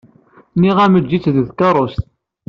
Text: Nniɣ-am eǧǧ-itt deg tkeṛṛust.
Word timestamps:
Nniɣ-am 0.55 0.97
eǧǧ-itt 0.99 1.33
deg 1.35 1.47
tkeṛṛust. 1.49 2.01